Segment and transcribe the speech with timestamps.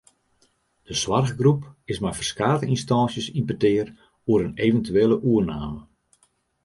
[0.87, 3.89] De soarchgroep is mei ferskate ynstânsjes yn petear
[4.31, 5.79] oer in eventuele oername.